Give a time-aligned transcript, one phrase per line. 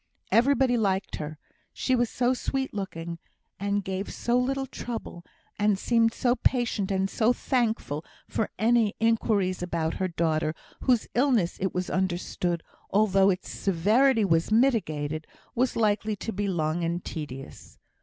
[0.31, 1.37] Everybody liked her,
[1.73, 3.19] she was so sweet looking,
[3.59, 5.23] and gave so little trouble,
[5.59, 11.59] and seemed so patient, and so thankful for any inquiries about her daughter, whose illness,
[11.61, 17.77] it was understood, although its severity was mitigated, was likely to be long and tedious.